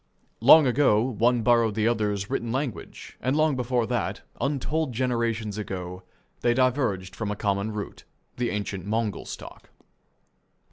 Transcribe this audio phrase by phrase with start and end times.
[0.39, 6.01] Long ago one borrowed the other's written language, and long before that, untold generations ago,
[6.39, 8.03] they diverged from a common root,
[8.37, 9.69] the ancient Mongol stock.